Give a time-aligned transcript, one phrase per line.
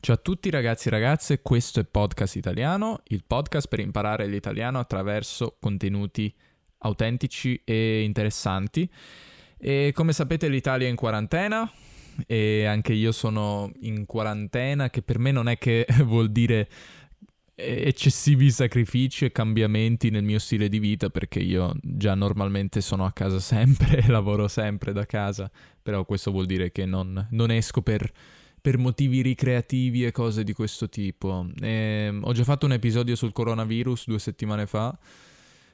[0.00, 4.78] Ciao a tutti ragazzi e ragazze, questo è Podcast Italiano, il podcast per imparare l'italiano
[4.78, 6.32] attraverso contenuti
[6.78, 8.88] autentici e interessanti.
[9.58, 11.68] E come sapete l'Italia è in quarantena
[12.26, 16.68] e anche io sono in quarantena, che per me non è che vuol dire
[17.56, 23.10] eccessivi sacrifici e cambiamenti nel mio stile di vita perché io già normalmente sono a
[23.10, 25.50] casa sempre, lavoro sempre da casa,
[25.82, 28.08] però questo vuol dire che non, non esco per
[28.60, 31.46] per motivi ricreativi e cose di questo tipo.
[31.60, 34.96] E, ehm, ho già fatto un episodio sul coronavirus due settimane fa.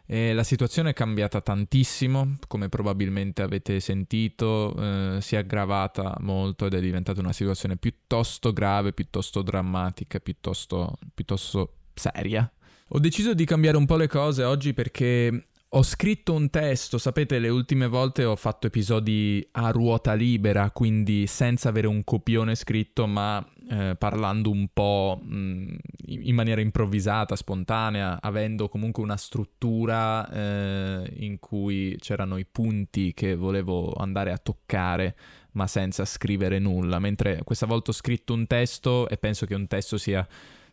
[0.07, 6.67] E la situazione è cambiata tantissimo, come probabilmente avete sentito, eh, si è aggravata molto
[6.67, 12.51] ed è diventata una situazione piuttosto grave, piuttosto drammatica, piuttosto, piuttosto seria.
[12.89, 17.41] Ho deciso di cambiare un po' le cose oggi perché ho scritto un testo, sapete,
[17.41, 23.09] le ultime volte ho fatto episodi a ruota libera, quindi senza avere un copione scritto,
[23.09, 25.75] ma eh, parlando un po' mh,
[26.07, 33.35] in maniera improvvisata, spontanea, avendo comunque una struttura eh, in cui c'erano i punti che
[33.35, 35.17] volevo andare a toccare,
[35.53, 37.01] ma senza scrivere nulla.
[37.01, 40.25] Mentre questa volta ho scritto un testo e penso che un testo sia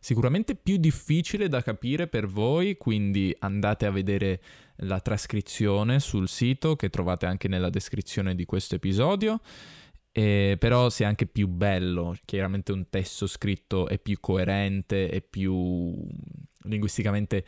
[0.02, 4.42] sicuramente più difficile da capire per voi, quindi andate a vedere
[4.78, 9.40] la trascrizione sul sito che trovate anche nella descrizione di questo episodio.
[10.12, 15.96] Eh, però sia anche più bello, chiaramente un testo scritto è più coerente, è più
[16.64, 17.46] linguisticamente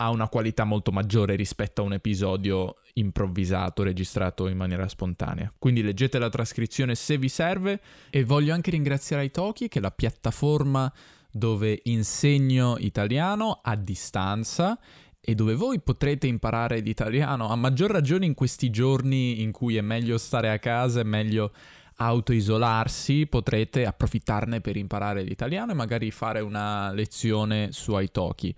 [0.00, 5.52] ha una qualità molto maggiore rispetto a un episodio improvvisato, registrato in maniera spontanea.
[5.58, 7.80] Quindi leggete la trascrizione se vi serve
[8.10, 10.92] e voglio anche ringraziare Italki che è la piattaforma
[11.30, 14.78] dove insegno italiano a distanza
[15.20, 19.82] e dove voi potrete imparare l'italiano, a maggior ragione in questi giorni in cui è
[19.82, 21.52] meglio stare a casa, è meglio
[21.96, 28.54] autoisolarsi, potrete approfittarne per imparare l'italiano e magari fare una lezione su Italki.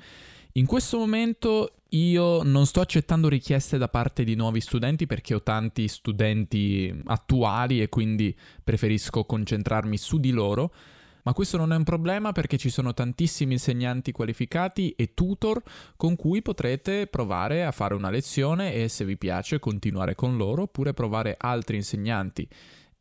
[0.55, 5.43] In questo momento io non sto accettando richieste da parte di nuovi studenti perché ho
[5.43, 10.73] tanti studenti attuali e quindi preferisco concentrarmi su di loro
[11.23, 15.63] ma questo non è un problema perché ci sono tantissimi insegnanti qualificati e tutor
[15.97, 20.63] con cui potrete provare a fare una lezione e se vi piace continuare con loro
[20.63, 22.49] oppure provare altri insegnanti.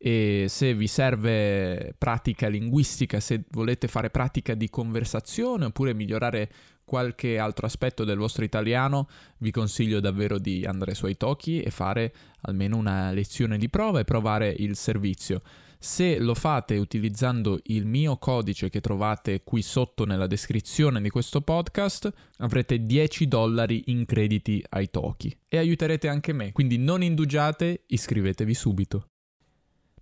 [0.02, 6.50] E se vi serve pratica linguistica, se volete fare pratica di conversazione oppure migliorare
[6.90, 12.12] qualche altro aspetto del vostro italiano, vi consiglio davvero di andare su Italki e fare
[12.40, 15.42] almeno una lezione di prova e provare il servizio.
[15.82, 21.40] Se lo fate utilizzando il mio codice che trovate qui sotto nella descrizione di questo
[21.40, 26.52] podcast, avrete 10 dollari in crediti ai Toki e aiuterete anche me.
[26.52, 29.06] Quindi non indugiate, iscrivetevi subito.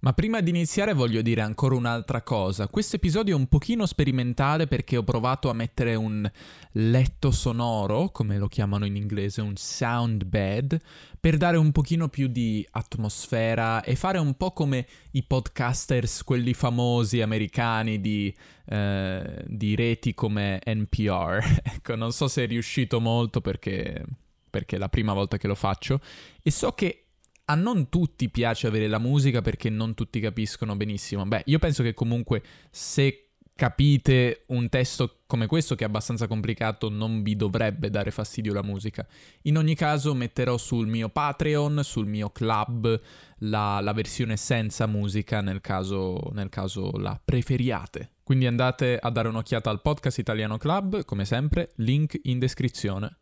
[0.00, 2.69] Ma prima di iniziare voglio dire ancora un'altra cosa.
[2.69, 6.31] Questo episodio è un pochino sperimentale perché ho provato a mettere un
[6.72, 10.81] letto sonoro, come lo chiamano in inglese, un sound bed,
[11.19, 16.54] per dare un pochino più di atmosfera e fare un po' come i podcasters, quelli
[16.54, 18.32] famosi americani di,
[18.66, 21.41] eh, di reti come NPR.
[21.75, 24.04] ecco, non so se è riuscito molto perché,
[24.48, 26.00] perché è la prima volta che lo faccio
[26.41, 27.07] e so che
[27.50, 31.25] a non tutti piace avere la musica perché non tutti capiscono benissimo.
[31.25, 36.88] Beh, io penso che comunque se capite un testo come questo che è abbastanza complicato
[36.88, 39.06] non vi dovrebbe dare fastidio la musica.
[39.42, 43.00] In ogni caso metterò sul mio Patreon, sul mio club,
[43.38, 48.12] la, la versione senza musica nel caso, nel caso la preferiate.
[48.22, 53.16] Quindi andate a dare un'occhiata al podcast Italiano Club, come sempre, link in descrizione.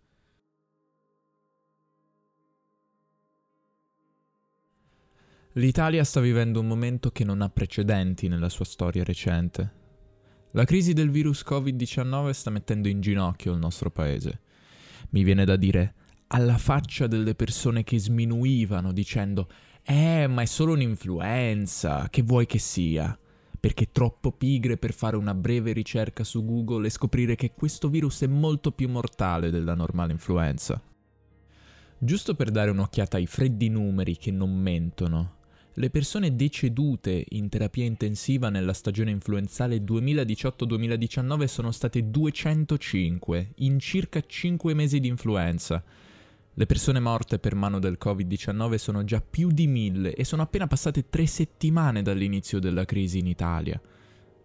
[5.59, 9.73] L'Italia sta vivendo un momento che non ha precedenti nella sua storia recente.
[10.51, 14.41] La crisi del virus Covid-19 sta mettendo in ginocchio il nostro paese.
[15.11, 15.95] Mi viene da dire,
[16.27, 19.49] alla faccia delle persone che sminuivano dicendo
[19.83, 23.19] Eh, ma è solo un'influenza, che vuoi che sia?
[23.59, 28.21] Perché troppo pigre per fare una breve ricerca su Google e scoprire che questo virus
[28.21, 30.79] è molto più mortale della normale influenza.
[31.99, 35.37] Giusto per dare un'occhiata ai freddi numeri che non mentono,
[35.79, 44.23] le persone decedute in terapia intensiva nella stagione influenzale 2018-2019 sono state 205 in circa
[44.27, 45.85] 5 mesi di influenza.
[46.55, 50.67] Le persone morte per mano del Covid-19 sono già più di 1000 e sono appena
[50.67, 53.79] passate 3 settimane dall'inizio della crisi in Italia.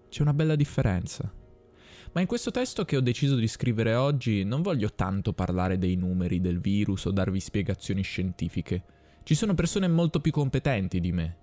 [0.10, 1.34] C'è una bella differenza.
[2.12, 5.96] Ma in questo testo che ho deciso di scrivere oggi non voglio tanto parlare dei
[5.96, 8.84] numeri del virus o darvi spiegazioni scientifiche.
[9.24, 11.38] Ci sono persone molto più competenti di me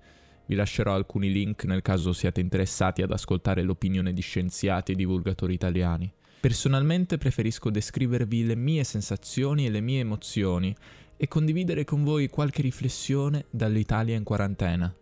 [0.47, 5.55] Vi lascerò alcuni link nel caso siate interessati ad ascoltare l'opinione di scienziati e divulgatori
[5.55, 6.13] italiani.
[6.41, 10.75] Personalmente preferisco descrivervi le mie sensazioni e le mie emozioni
[11.17, 14.95] e condividere con voi qualche riflessione dall'Italia in quarantena.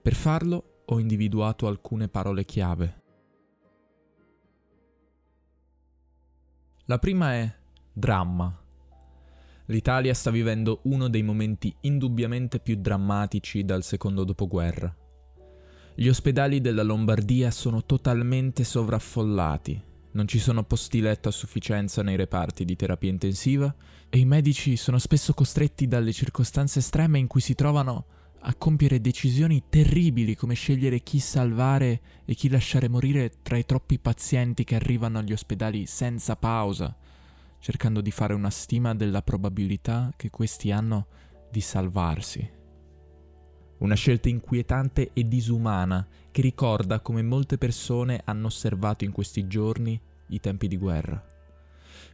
[0.00, 3.00] Per farlo ho individuato alcune parole chiave.
[6.86, 7.52] La prima è
[7.92, 8.61] dramma.
[9.72, 14.94] L'Italia sta vivendo uno dei momenti indubbiamente più drammatici dal secondo dopoguerra.
[15.94, 22.16] Gli ospedali della Lombardia sono totalmente sovraffollati, non ci sono posti letto a sufficienza nei
[22.16, 23.74] reparti di terapia intensiva
[24.10, 28.04] e i medici sono spesso costretti dalle circostanze estreme in cui si trovano
[28.40, 33.98] a compiere decisioni terribili come scegliere chi salvare e chi lasciare morire tra i troppi
[33.98, 36.94] pazienti che arrivano agli ospedali senza pausa
[37.62, 41.06] cercando di fare una stima della probabilità che questi hanno
[41.48, 42.50] di salvarsi.
[43.78, 49.98] Una scelta inquietante e disumana che ricorda come molte persone hanno osservato in questi giorni
[50.30, 51.24] i tempi di guerra.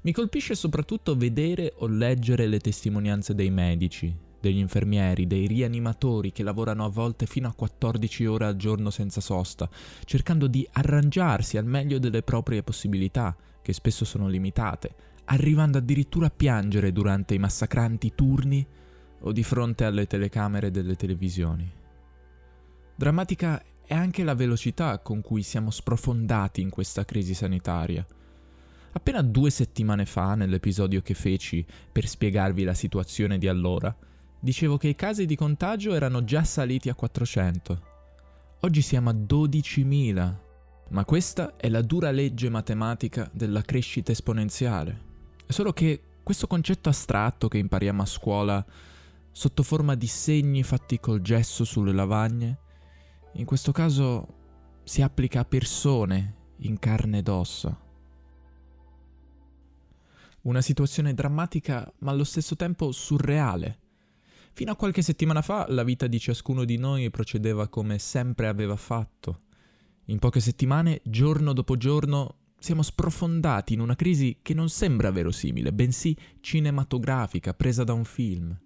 [0.03, 6.43] Mi colpisce soprattutto vedere o leggere le testimonianze dei medici, degli infermieri, dei rianimatori che
[6.43, 9.67] lavorano a volte fino a 14 ore al giorno senza sosta,
[10.05, 16.33] cercando di arrangiarsi al meglio delle proprie possibilità, che spesso sono limitate, arrivando addirittura a
[16.35, 18.67] piangere durante i massacranti turni
[19.21, 21.71] o di fronte alle telecamere delle televisioni.
[22.95, 28.07] Drammatica è anche la velocità con cui siamo sprofondati in questa crisi sanitaria.
[28.93, 33.95] Appena due settimane fa, nell'episodio che feci per spiegarvi la situazione di allora,
[34.41, 37.83] dicevo che i casi di contagio erano già saliti a 400.
[38.61, 40.35] Oggi siamo a 12.000,
[40.91, 45.08] ma questa è la dura legge matematica della crescita esponenziale.
[45.49, 48.63] È solo che questo concetto astratto che impariamo a scuola
[49.31, 52.59] sotto forma di segni fatti col gesso sulle lavagne,
[53.33, 54.35] in questo caso
[54.85, 57.75] si applica a persone in carne ed ossa.
[60.43, 63.79] Una situazione drammatica ma allo stesso tempo surreale.
[64.53, 68.77] Fino a qualche settimana fa la vita di ciascuno di noi procedeva come sempre aveva
[68.77, 69.45] fatto.
[70.09, 75.73] In poche settimane, giorno dopo giorno, siamo sprofondati in una crisi che non sembra verosimile,
[75.73, 78.59] bensì cinematografica, presa da un film.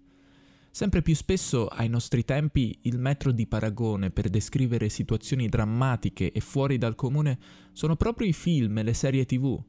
[0.71, 6.39] Sempre più spesso ai nostri tempi il metro di paragone per descrivere situazioni drammatiche e
[6.39, 7.37] fuori dal comune
[7.73, 9.63] sono proprio i film e le serie tv.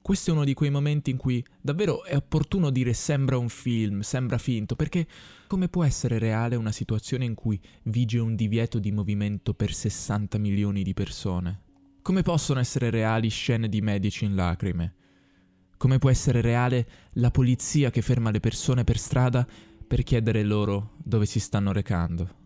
[0.00, 4.00] Questo è uno di quei momenti in cui davvero è opportuno dire sembra un film,
[4.00, 5.06] sembra finto, perché
[5.48, 10.38] come può essere reale una situazione in cui vige un divieto di movimento per 60
[10.38, 11.69] milioni di persone?
[12.02, 14.94] Come possono essere reali scene di medici in lacrime?
[15.76, 19.46] Come può essere reale la polizia che ferma le persone per strada
[19.86, 22.38] per chiedere loro dove si stanno recando?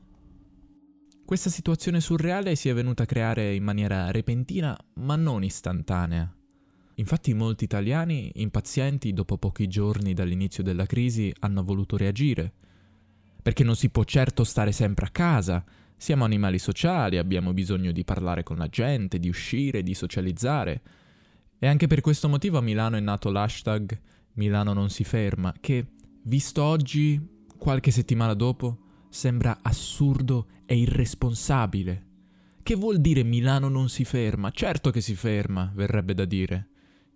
[1.24, 6.34] Questa situazione surreale si è venuta a creare in maniera repentina ma non istantanea.
[6.96, 12.52] Infatti molti italiani, impazienti dopo pochi giorni dall'inizio della crisi, hanno voluto reagire.
[13.40, 15.64] Perché non si può certo stare sempre a casa,
[15.96, 20.82] siamo animali sociali, abbiamo bisogno di parlare con la gente, di uscire, di socializzare.
[21.58, 23.98] E anche per questo motivo a Milano è nato l'hashtag
[24.34, 25.86] Milano non si ferma, che,
[26.24, 27.20] visto oggi,
[27.56, 32.06] qualche settimana dopo, sembra assurdo e irresponsabile.
[32.62, 34.50] Che vuol dire Milano non si ferma?
[34.50, 36.68] Certo che si ferma, verrebbe da dire.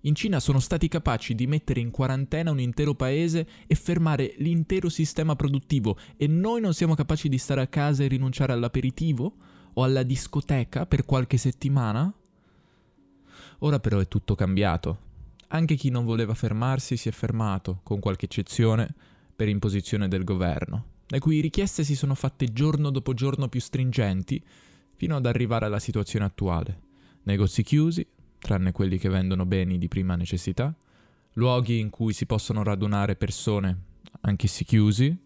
[0.02, 4.88] In Cina sono stati capaci di mettere in quarantena un intero paese e fermare l'intero
[4.88, 9.34] sistema produttivo e noi non siamo capaci di stare a casa e rinunciare all'aperitivo
[9.72, 12.12] o alla discoteca per qualche settimana?
[13.60, 15.06] Ora però è tutto cambiato.
[15.48, 18.94] Anche chi non voleva fermarsi si è fermato, con qualche eccezione,
[19.34, 24.40] per imposizione del governo, le cui richieste si sono fatte giorno dopo giorno più stringenti,
[24.94, 26.80] fino ad arrivare alla situazione attuale.
[27.22, 28.06] Negozi chiusi,
[28.38, 30.74] tranne quelli che vendono beni di prima necessità,
[31.34, 33.82] luoghi in cui si possono radunare persone,
[34.22, 35.16] anch'essi chiusi,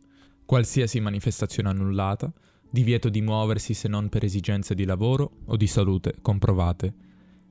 [0.45, 2.33] qualsiasi manifestazione annullata,
[2.71, 6.95] divieto di muoversi se non per esigenze di lavoro o di salute comprovate.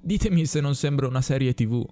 [0.01, 1.85] Ditemi se non sembra una serie tv.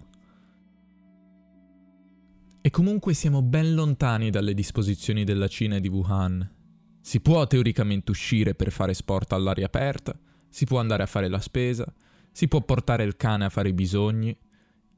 [2.62, 6.58] E comunque siamo ben lontani dalle disposizioni della Cina e di Wuhan.
[7.02, 11.40] Si può teoricamente uscire per fare sport all'aria aperta, si può andare a fare la
[11.40, 11.92] spesa,
[12.40, 14.34] si può portare il cane a fare i bisogni.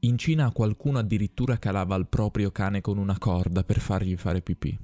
[0.02, 4.78] In Cina qualcuno addirittura calava il proprio cane con una corda per fargli fare pipì.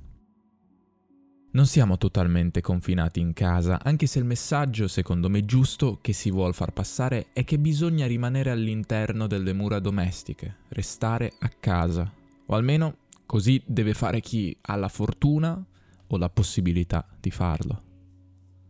[1.52, 6.32] Non siamo totalmente confinati in casa, anche se il messaggio, secondo me giusto, che si
[6.32, 12.12] vuol far passare è che bisogna rimanere all'interno delle mura domestiche, restare a casa,
[12.46, 15.64] o almeno così deve fare chi ha la fortuna
[16.08, 17.82] o la possibilità di farlo.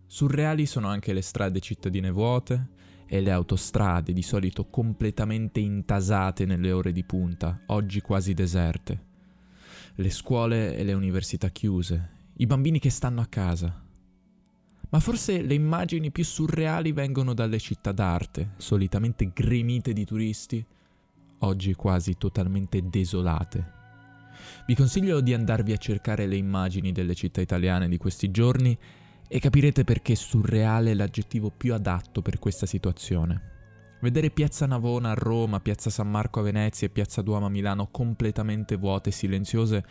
[0.04, 2.76] Surreali sono anche le strade cittadine vuote
[3.08, 9.06] e le autostrade, di solito completamente intasate nelle ore di punta, oggi quasi deserte.
[9.94, 13.82] Le scuole e le università chiuse, i bambini che stanno a casa.
[14.90, 20.64] Ma forse le immagini più surreali vengono dalle città d'arte, solitamente gremite di turisti,
[21.40, 23.76] oggi quasi totalmente desolate.
[24.66, 28.78] Vi consiglio di andarvi a cercare le immagini delle città italiane di questi giorni
[29.28, 33.56] e capirete perché surreale è l'aggettivo più adatto per questa situazione.
[34.00, 37.88] Vedere Piazza Navona a Roma, Piazza San Marco a Venezia e Piazza Duomo a Milano
[37.90, 39.84] completamente vuote e silenziose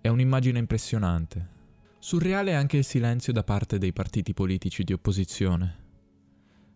[0.00, 1.54] è un'immagine impressionante.
[1.98, 5.84] Surreale è anche il silenzio da parte dei partiti politici di opposizione.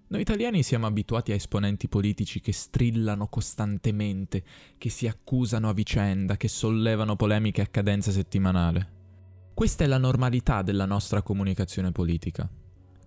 [0.08, 4.42] Noi italiani siamo abituati a esponenti politici che strillano costantemente,
[4.76, 8.99] che si accusano a vicenda, che sollevano polemiche a cadenza settimanale.
[9.60, 12.48] Questa è la normalità della nostra comunicazione politica.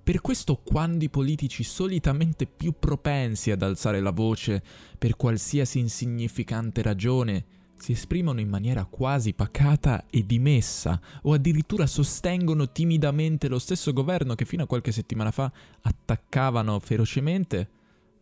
[0.04, 4.62] Per questo quando i politici solitamente più propensi ad alzare la voce
[5.00, 7.46] per qualsiasi insignificante ragione
[7.76, 14.36] si esprimono in maniera quasi pacata e dimessa, o addirittura sostengono timidamente lo stesso governo
[14.36, 17.70] che fino a qualche settimana fa attaccavano ferocemente,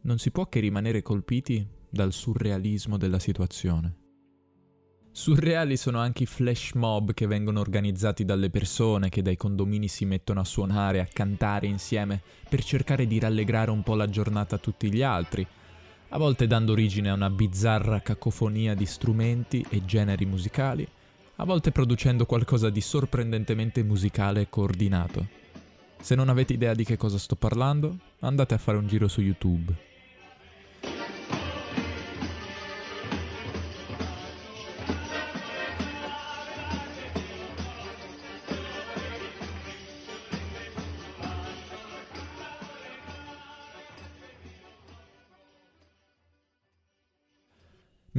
[0.04, 4.01] non si può che rimanere colpiti dal surrealismo della situazione.
[5.14, 10.06] Surreali sono anche i flash mob che vengono organizzati dalle persone che dai condomini si
[10.06, 14.60] mettono a suonare, a cantare insieme per cercare di rallegrare un po' la giornata a
[14.60, 15.46] tutti gli altri,
[16.10, 20.88] a volte dando origine a una bizzarra cacofonia di strumenti e generi musicali,
[21.36, 25.28] a volte producendo qualcosa di sorprendentemente musicale e coordinato.
[26.00, 29.22] Se non avete idea di che cosa sto parlando, andate a fare un giro su
[29.22, 29.91] YouTube.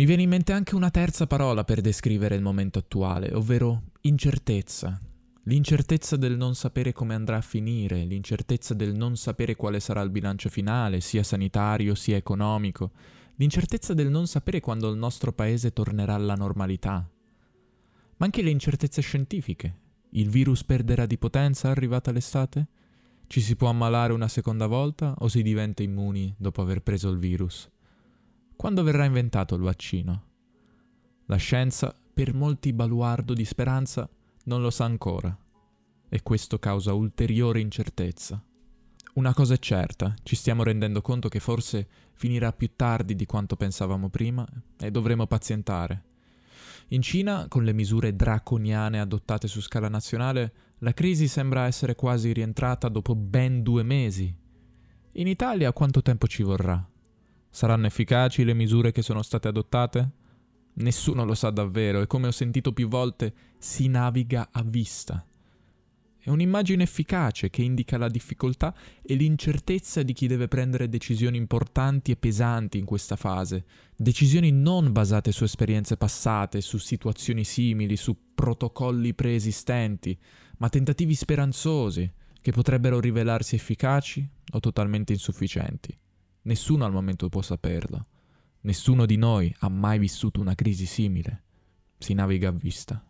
[0.02, 5.00] Mi viene in mente anche una terza parola per descrivere il momento attuale, ovvero incertezza.
[5.44, 10.10] L'incertezza del non sapere come andrà a finire, l'incertezza del non sapere quale sarà il
[10.10, 12.90] bilancio finale, sia sanitario sia economico,
[13.36, 17.08] l'incertezza del non sapere quando il nostro paese tornerà alla normalità.
[18.16, 19.76] Ma anche le incertezze scientifiche.
[20.14, 22.66] Il virus perderà di potenza arrivata l'estate?
[23.28, 27.18] Ci si può ammalare una seconda volta o si diventa immuni dopo aver preso il
[27.18, 27.70] virus?
[28.62, 30.22] Quando verrà inventato il vaccino?
[31.26, 34.08] La scienza, per molti baluardo di speranza,
[34.44, 35.36] non lo sa ancora
[36.08, 38.40] e questo causa ulteriore incertezza.
[39.14, 43.56] Una cosa è certa, ci stiamo rendendo conto che forse finirà più tardi di quanto
[43.56, 44.46] pensavamo prima
[44.78, 46.04] e dovremo pazientare.
[46.90, 52.32] In Cina, con le misure draconiane adottate su scala nazionale, la crisi sembra essere quasi
[52.32, 54.32] rientrata dopo ben due mesi.
[55.14, 56.90] In Italia quanto tempo ci vorrà?
[57.54, 60.10] Saranno efficaci le misure che sono state adottate?
[60.76, 65.22] Nessuno lo sa davvero e come ho sentito più volte si naviga a vista.
[66.18, 72.10] È un'immagine efficace che indica la difficoltà e l'incertezza di chi deve prendere decisioni importanti
[72.10, 78.16] e pesanti in questa fase, decisioni non basate su esperienze passate, su situazioni simili, su
[78.34, 80.18] protocolli preesistenti,
[80.56, 85.94] ma tentativi speranzosi che potrebbero rivelarsi efficaci o totalmente insufficienti.
[86.42, 88.06] Nessuno al momento può saperlo.
[88.62, 91.42] Nessuno di noi ha mai vissuto una crisi simile.
[91.98, 93.04] Si naviga a vista.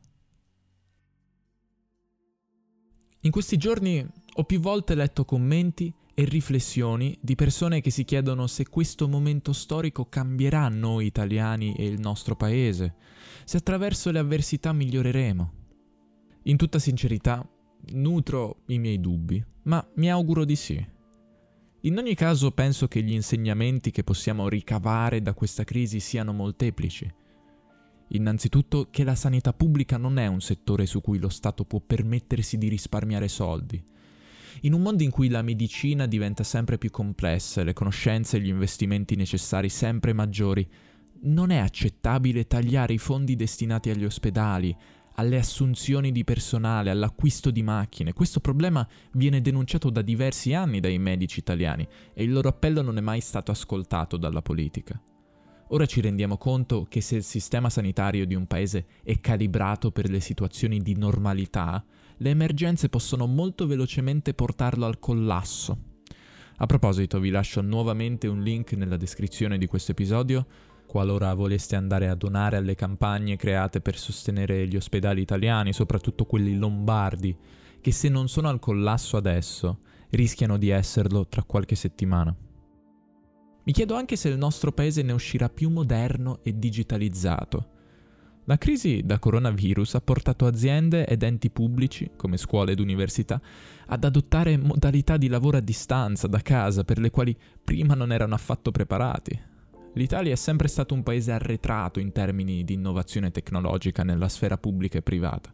[3.20, 8.46] In questi giorni ho più volte letto commenti e riflessioni di persone che si chiedono
[8.46, 12.96] se questo momento storico cambierà noi italiani e il nostro paese,
[13.44, 15.52] se attraverso le avversità miglioreremo.
[16.44, 17.48] In tutta sincerità,
[17.92, 20.86] nutro i miei dubbi, ma mi auguro di sì.
[21.84, 27.12] In ogni caso penso che gli insegnamenti che possiamo ricavare da questa crisi siano molteplici.
[28.10, 32.56] Innanzitutto che la sanità pubblica non è un settore su cui lo Stato può permettersi
[32.56, 33.82] di risparmiare soldi.
[34.60, 38.40] In un mondo in cui la medicina diventa sempre più complessa e le conoscenze e
[38.40, 40.64] gli investimenti necessari sempre maggiori,
[41.22, 44.76] non è accettabile tagliare i fondi destinati agli ospedali,
[45.14, 48.12] alle assunzioni di personale, all'acquisto di macchine.
[48.12, 52.98] Questo problema viene denunciato da diversi anni dai medici italiani e il loro appello non
[52.98, 55.00] è mai stato ascoltato dalla politica.
[55.68, 60.10] Ora ci rendiamo conto che se il sistema sanitario di un paese è calibrato per
[60.10, 61.82] le situazioni di normalità,
[62.18, 65.78] le emergenze possono molto velocemente portarlo al collasso.
[66.56, 70.46] A proposito, vi lascio nuovamente un link nella descrizione di questo episodio
[70.92, 76.54] qualora voleste andare a donare alle campagne create per sostenere gli ospedali italiani, soprattutto quelli
[76.54, 77.34] lombardi,
[77.80, 79.78] che se non sono al collasso adesso,
[80.10, 82.36] rischiano di esserlo tra qualche settimana.
[83.64, 87.70] Mi chiedo anche se il nostro paese ne uscirà più moderno e digitalizzato.
[88.44, 93.40] La crisi da coronavirus ha portato aziende ed enti pubblici, come scuole ed università,
[93.86, 97.34] ad adottare modalità di lavoro a distanza, da casa, per le quali
[97.64, 99.51] prima non erano affatto preparati.
[99.94, 104.98] L'Italia è sempre stato un paese arretrato in termini di innovazione tecnologica nella sfera pubblica
[104.98, 105.52] e privata.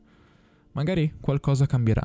[0.73, 2.05] Magari qualcosa cambierà.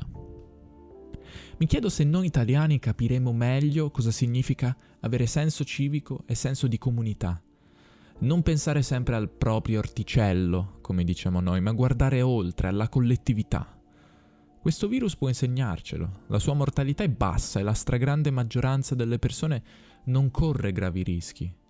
[1.58, 6.76] Mi chiedo se noi italiani capiremo meglio cosa significa avere senso civico e senso di
[6.76, 7.40] comunità.
[8.16, 13.80] Non pensare sempre al proprio orticello, come diciamo noi, ma guardare oltre, alla collettività.
[14.60, 16.22] Questo virus può insegnarcelo.
[16.28, 19.62] La sua mortalità è bassa e la stragrande maggioranza delle persone
[20.06, 21.62] non corre gravi rischi.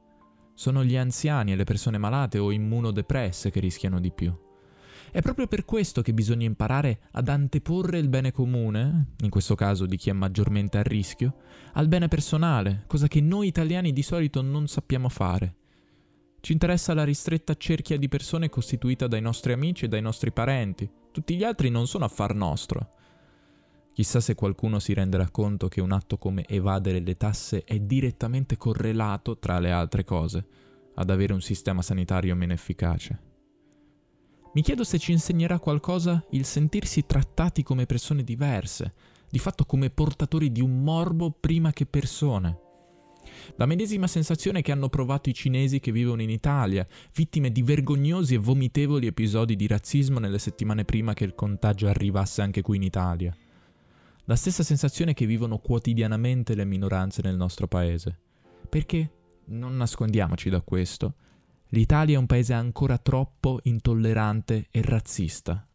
[0.54, 4.32] Sono gli anziani e le persone malate o immunodepresse che rischiano di più.
[5.10, 9.86] È proprio per questo che bisogna imparare ad anteporre il bene comune, in questo caso
[9.86, 11.36] di chi è maggiormente a rischio,
[11.74, 15.54] al bene personale, cosa che noi italiani di solito non sappiamo fare.
[16.40, 20.90] Ci interessa la ristretta cerchia di persone costituita dai nostri amici e dai nostri parenti.
[21.10, 22.94] Tutti gli altri non sono affar nostro.
[23.94, 28.56] Chissà se qualcuno si renderà conto che un atto come evadere le tasse è direttamente
[28.56, 30.44] correlato, tra le altre cose,
[30.96, 33.20] ad avere un sistema sanitario meno efficace.
[34.52, 38.94] Mi chiedo se ci insegnerà qualcosa il sentirsi trattati come persone diverse,
[39.30, 42.58] di fatto come portatori di un morbo prima che persone.
[43.54, 46.84] La medesima sensazione che hanno provato i cinesi che vivono in Italia,
[47.14, 52.42] vittime di vergognosi e vomitevoli episodi di razzismo nelle settimane prima che il contagio arrivasse
[52.42, 53.36] anche qui in Italia.
[54.24, 58.18] La stessa sensazione che vivono quotidianamente le minoranze nel nostro paese.
[58.68, 59.10] Perché,
[59.46, 61.14] non nascondiamoci da questo,
[61.74, 65.66] L'Italia è un paese ancora troppo intollerante e razzista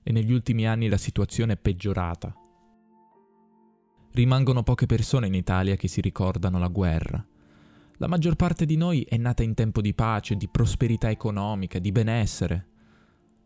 [0.00, 2.32] e negli ultimi anni la situazione è peggiorata.
[4.12, 7.26] Rimangono poche persone in Italia che si ricordano la guerra.
[7.96, 11.90] La maggior parte di noi è nata in tempo di pace, di prosperità economica, di
[11.90, 12.66] benessere.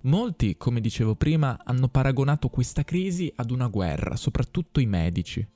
[0.03, 5.47] Molti, come dicevo prima, hanno paragonato questa crisi ad una guerra, soprattutto i medici.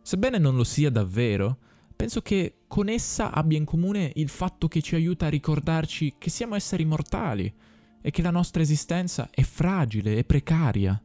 [0.00, 1.58] Sebbene non lo sia davvero,
[1.96, 6.30] penso che con essa abbia in comune il fatto che ci aiuta a ricordarci che
[6.30, 7.52] siamo esseri mortali
[8.00, 11.02] e che la nostra esistenza è fragile e precaria.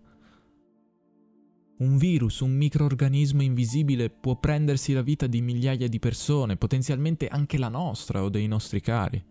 [1.80, 7.58] Un virus, un microorganismo invisibile può prendersi la vita di migliaia di persone, potenzialmente anche
[7.58, 9.24] la nostra o dei nostri cari.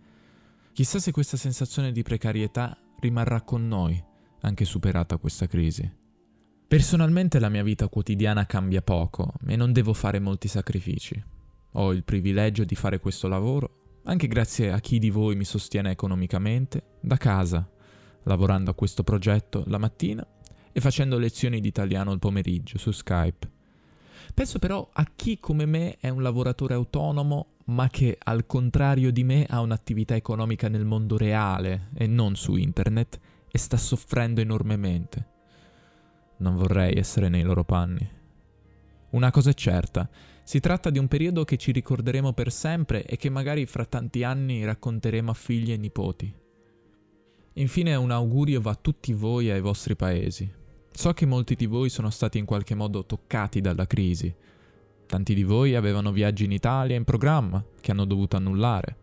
[0.73, 4.03] Chissà se questa sensazione di precarietà rimarrà con noi,
[4.41, 5.91] anche superata questa crisi.
[6.69, 11.23] Personalmente la mia vita quotidiana cambia poco e non devo fare molti sacrifici.
[11.73, 15.91] Ho il privilegio di fare questo lavoro, anche grazie a chi di voi mi sostiene
[15.91, 17.69] economicamente, da casa,
[18.25, 20.27] lavorando a questo progetto la mattina
[20.73, 23.51] e facendo lezioni di italiano il pomeriggio su Skype.
[24.35, 29.25] Penso però a chi come me è un lavoratore autonomo, ma che al contrario di
[29.25, 33.19] me ha un'attività economica nel mondo reale e non su internet
[33.51, 35.35] e sta soffrendo enormemente.
[36.39, 38.09] Non vorrei essere nei loro panni.
[39.11, 40.09] Una cosa è certa,
[40.43, 44.23] si tratta di un periodo che ci ricorderemo per sempre e che magari fra tanti
[44.23, 46.33] anni racconteremo a figli e nipoti.
[47.55, 50.49] Infine un augurio va a tutti voi e ai vostri paesi.
[50.93, 54.33] So che molti di voi sono stati in qualche modo toccati dalla crisi.
[55.07, 58.97] Tanti di voi avevano viaggi in Italia in programma che hanno dovuto annullare.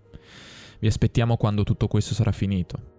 [0.80, 2.92] Vi aspettiamo quando tutto questo sarà finito.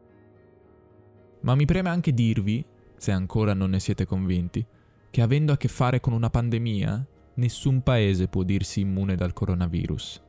[1.41, 2.65] Ma mi preme anche dirvi,
[2.97, 4.65] se ancora non ne siete convinti,
[5.11, 10.23] che avendo a che fare con una pandemia, nessun paese può dirsi immune dal coronavirus.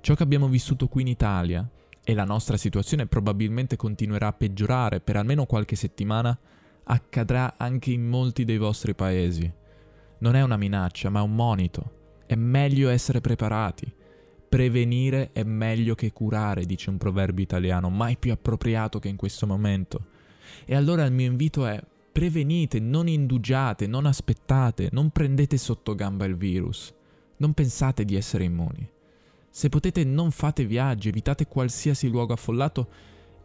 [0.00, 1.68] Ciò che abbiamo vissuto qui in Italia,
[2.06, 6.36] e la nostra situazione probabilmente continuerà a peggiorare per almeno qualche settimana,
[6.84, 9.50] accadrà anche in molti dei vostri paesi.
[10.18, 12.22] Non è una minaccia, ma un monito.
[12.26, 13.92] È meglio essere preparati.
[14.48, 19.46] Prevenire è meglio che curare, dice un proverbio italiano, mai più appropriato che in questo
[19.46, 20.06] momento.
[20.64, 21.82] E allora il mio invito è
[22.14, 26.94] Prevenite, non indugiate, non aspettate, non prendete sotto gamba il virus.
[27.38, 28.88] Non pensate di essere immuni.
[29.50, 32.88] Se potete non fate viaggi, evitate qualsiasi luogo affollato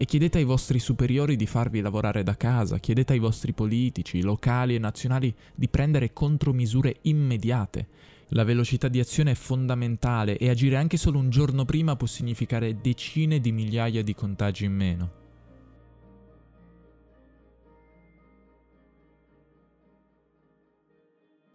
[0.02, 4.74] e chiedete ai vostri superiori di farvi lavorare da casa, chiedete ai vostri politici, locali
[4.74, 7.88] e nazionali di prendere contromisure immediate.
[8.30, 12.80] La velocità di azione è fondamentale e agire anche solo un giorno prima può significare
[12.80, 15.12] decine di migliaia di contagi in meno.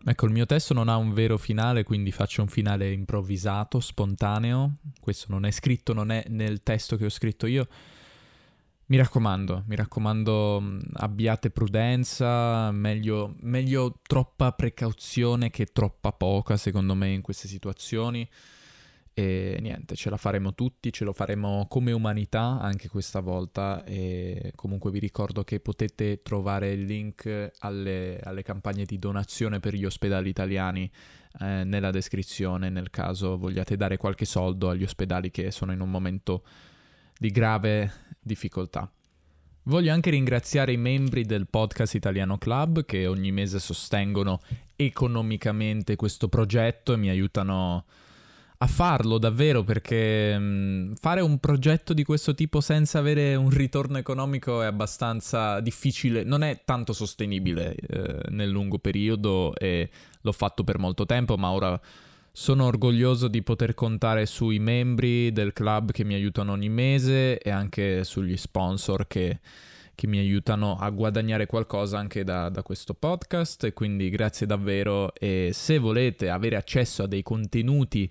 [0.05, 4.81] Ecco, il mio testo non ha un vero finale, quindi faccio un finale improvvisato, spontaneo.
[5.01, 7.67] Questo non è scritto, non è nel testo che ho scritto io.
[8.87, 16.95] Mi raccomando, mi raccomando, mm, abbiate prudenza, meglio, meglio troppa precauzione che troppa poca, secondo
[16.95, 18.29] me, in queste situazioni.
[19.17, 24.53] E niente, ce la faremo tutti, ce lo faremo come umanità anche questa volta e
[24.57, 29.85] comunque vi ricordo che potete trovare il link alle, alle campagne di donazione per gli
[29.85, 30.91] ospedali italiani
[31.39, 35.91] eh, nella descrizione nel caso vogliate dare qualche soldo agli ospedali che sono in un
[35.91, 36.43] momento
[37.19, 38.91] di grave difficoltà.
[39.67, 44.41] Voglio anche ringraziare i membri del podcast Italiano Club che ogni mese sostengono
[44.77, 47.85] economicamente questo progetto e mi aiutano
[48.59, 53.99] a farlo davvero perché mm, fare un progetto di questo tipo senza avere un ritorno
[53.99, 60.63] economico è abbastanza difficile, non è tanto sostenibile eh, nel lungo periodo e l'ho fatto
[60.63, 61.81] per molto tempo, ma ora
[62.37, 67.49] sono orgoglioso di poter contare sui membri del club che mi aiutano ogni mese e
[67.49, 69.39] anche sugli sponsor che,
[69.95, 73.73] che mi aiutano a guadagnare qualcosa anche da, da, questo podcast.
[73.73, 75.15] Quindi grazie davvero.
[75.15, 78.11] E se volete avere accesso a dei contenuti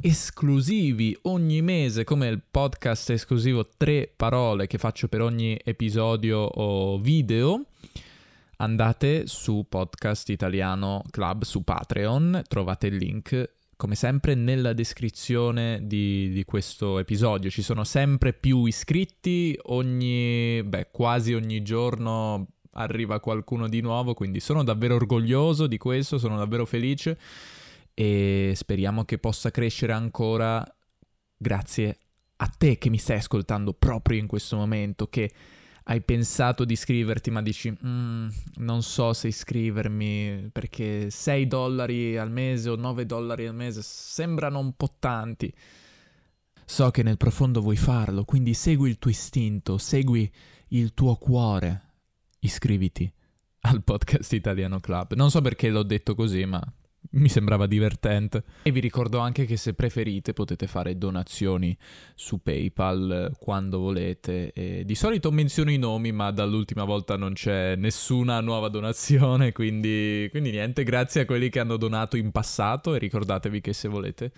[0.00, 6.98] esclusivi ogni mese, come il podcast esclusivo Tre parole che faccio per ogni episodio o
[6.98, 7.66] video.
[8.60, 16.30] Andate su Podcast Italiano Club su Patreon, trovate il link come sempre nella descrizione di,
[16.30, 17.48] di, questo episodio.
[17.48, 24.40] Ci sono sempre più iscritti, ogni, beh, quasi ogni giorno arriva qualcuno di nuovo, quindi
[24.40, 27.16] sono davvero orgoglioso di questo, sono davvero felice
[27.94, 30.60] e speriamo che possa crescere ancora
[31.36, 31.98] grazie
[32.34, 35.30] a te che mi stai ascoltando proprio in questo momento, che
[35.90, 42.30] hai pensato di iscriverti ma dici mm, non so se iscrivermi perché 6 dollari al
[42.30, 45.52] mese o 9 dollari al mese sembrano un po' tanti.
[46.64, 50.30] So che nel profondo vuoi farlo, quindi segui il tuo istinto, segui
[50.68, 51.84] il tuo cuore.
[52.40, 53.10] Iscriviti
[53.60, 55.14] al podcast Italiano Club.
[55.14, 56.62] Non so perché l'ho detto così, ma
[57.18, 58.44] mi sembrava divertente.
[58.62, 61.76] E vi ricordo anche che se preferite potete fare donazioni
[62.14, 64.52] su PayPal quando volete.
[64.52, 70.28] E di solito menziono i nomi, ma dall'ultima volta non c'è nessuna nuova donazione, quindi,
[70.30, 74.32] quindi niente, grazie a quelli che hanno donato in passato e ricordatevi che se volete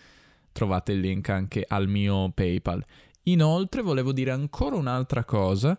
[0.52, 2.84] trovate il link anche al mio PayPal.
[3.24, 5.78] Inoltre volevo dire ancora un'altra cosa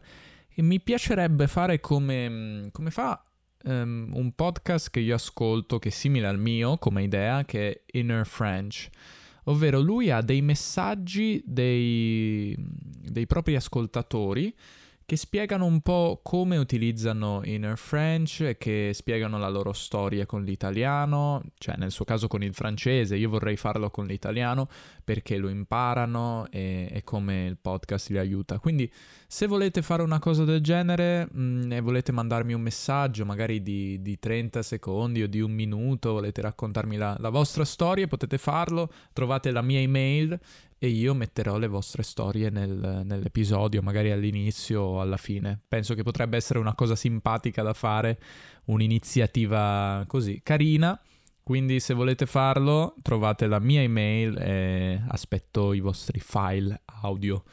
[0.53, 3.23] che mi piacerebbe fare come, come fa
[3.63, 7.97] um, un podcast che io ascolto che è simile al mio come idea, che è
[7.97, 8.89] Inner French.
[9.45, 14.53] Ovvero lui ha dei messaggi dei, dei propri ascoltatori
[15.11, 20.45] che spiegano un po' come utilizzano Inner French e che spiegano la loro storia con
[20.45, 24.69] l'italiano, cioè nel suo caso con il francese, io vorrei farlo con l'italiano
[25.03, 28.59] perché lo imparano e, e come il podcast li aiuta.
[28.59, 28.89] Quindi
[29.27, 33.61] se volete fare una cosa del genere mh, mm, e volete mandarmi un messaggio magari
[33.61, 38.37] di, di, 30 secondi o di un minuto, volete raccontarmi la, la vostra storia, potete
[38.37, 40.39] farlo, trovate la mia email
[40.83, 45.59] e io metterò le vostre storie nel, nell'episodio, magari all'inizio o alla fine.
[45.67, 48.19] Penso che potrebbe essere una cosa simpatica da fare,
[48.65, 50.99] un'iniziativa così carina.
[51.43, 57.43] Quindi se volete farlo trovate la mia email e aspetto i vostri file audio.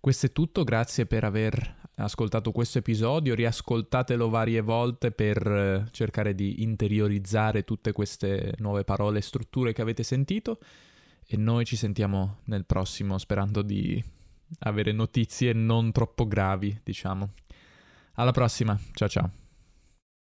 [0.00, 6.34] Questo è tutto, grazie per aver ascoltato questo episodio, riascoltatelo varie volte per eh, cercare
[6.34, 10.60] di interiorizzare tutte queste nuove parole e strutture che avete sentito
[11.26, 14.02] e noi ci sentiamo nel prossimo sperando di
[14.60, 17.32] avere notizie non troppo gravi, diciamo.
[18.14, 19.43] Alla prossima, ciao ciao.